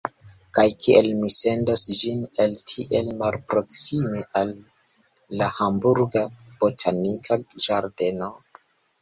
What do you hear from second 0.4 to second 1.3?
Kaj kiel mi